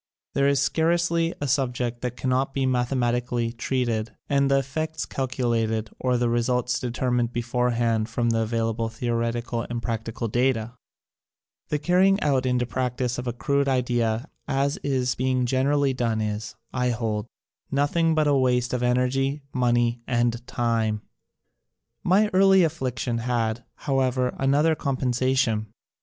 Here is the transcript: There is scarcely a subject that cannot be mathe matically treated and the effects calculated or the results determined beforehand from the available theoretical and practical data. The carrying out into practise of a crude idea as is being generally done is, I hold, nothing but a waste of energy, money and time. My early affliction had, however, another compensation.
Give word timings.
There 0.33 0.47
is 0.47 0.59
scarcely 0.59 1.31
a 1.39 1.47
subject 1.47 2.01
that 2.01 2.17
cannot 2.17 2.55
be 2.55 2.65
mathe 2.65 2.89
matically 2.97 3.55
treated 3.55 4.15
and 4.27 4.49
the 4.49 4.57
effects 4.57 5.05
calculated 5.05 5.91
or 5.99 6.17
the 6.17 6.27
results 6.27 6.79
determined 6.79 7.31
beforehand 7.33 8.09
from 8.09 8.31
the 8.31 8.39
available 8.39 8.89
theoretical 8.89 9.61
and 9.69 9.79
practical 9.79 10.27
data. 10.27 10.73
The 11.69 11.77
carrying 11.77 12.19
out 12.23 12.47
into 12.47 12.65
practise 12.65 13.19
of 13.19 13.27
a 13.27 13.31
crude 13.33 13.67
idea 13.67 14.27
as 14.47 14.77
is 14.77 15.13
being 15.13 15.45
generally 15.45 15.93
done 15.93 16.19
is, 16.19 16.55
I 16.73 16.89
hold, 16.89 17.27
nothing 17.69 18.15
but 18.15 18.25
a 18.25 18.33
waste 18.33 18.73
of 18.73 18.81
energy, 18.81 19.43
money 19.53 20.01
and 20.07 20.47
time. 20.47 21.03
My 22.03 22.31
early 22.33 22.63
affliction 22.63 23.19
had, 23.19 23.65
however, 23.75 24.33
another 24.39 24.73
compensation. 24.73 25.67